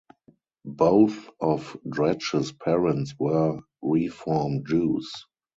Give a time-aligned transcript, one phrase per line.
[0.65, 5.11] Both of Dratch's parents were Reform Jews.